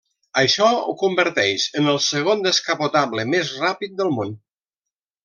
[0.41, 4.33] Això ho converteix en el segon descapotable més ràpid del món.